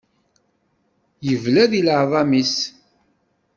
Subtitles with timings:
[1.27, 2.55] Yebla di leɛḍam-is.